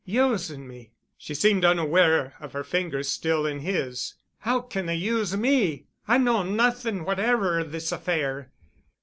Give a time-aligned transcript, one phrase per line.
[0.03, 4.15] "Using me?" She seemed unaware of her fingers still in his.
[4.39, 5.85] "How can they use me?
[6.07, 8.49] I know nothing whatever of this affair."